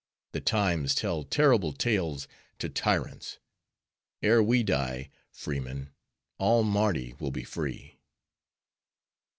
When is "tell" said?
0.95-1.23